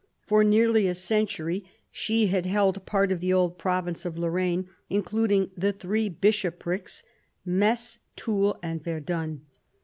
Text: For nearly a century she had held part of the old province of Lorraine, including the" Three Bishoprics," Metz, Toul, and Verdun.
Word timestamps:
For 0.25 0.43
nearly 0.43 0.87
a 0.87 0.95
century 0.95 1.63
she 1.91 2.25
had 2.25 2.47
held 2.47 2.87
part 2.87 3.11
of 3.11 3.19
the 3.19 3.31
old 3.31 3.59
province 3.59 4.03
of 4.03 4.17
Lorraine, 4.17 4.67
including 4.89 5.51
the" 5.55 5.73
Three 5.83 6.09
Bishoprics," 6.09 7.03
Metz, 7.45 7.99
Toul, 8.15 8.57
and 8.63 8.83
Verdun. 8.83 9.45